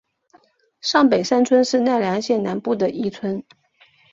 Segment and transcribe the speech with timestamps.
[0.79, 3.45] 上北山村是奈良县南部的一村。